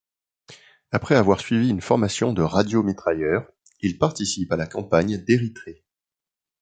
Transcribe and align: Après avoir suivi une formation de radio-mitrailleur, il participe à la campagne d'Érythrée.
Après 0.89 1.13
avoir 1.13 1.39
suivi 1.39 1.69
une 1.69 1.79
formation 1.79 2.33
de 2.33 2.41
radio-mitrailleur, 2.41 3.45
il 3.81 3.99
participe 3.99 4.51
à 4.51 4.55
la 4.57 4.65
campagne 4.65 5.23
d'Érythrée. 5.23 5.83